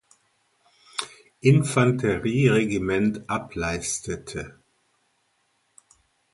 [1.41, 4.57] Infanterie-Regiment ableistete.